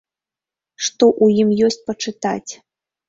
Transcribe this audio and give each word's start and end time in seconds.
Што 0.87 1.05
ў 1.23 1.43
ім 1.43 1.49
ёсць 1.67 1.81
пачытаць? 1.91 2.51